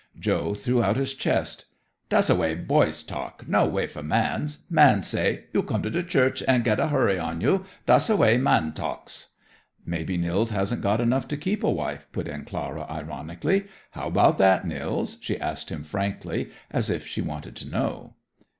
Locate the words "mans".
4.01-4.63, 4.67-5.05, 8.39-8.73